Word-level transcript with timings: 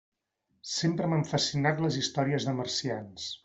Sempre 0.75 1.11
m'han 1.11 1.21
fascinat 1.33 1.85
les 1.87 2.01
històries 2.03 2.49
de 2.51 2.57
marcians. 2.65 3.33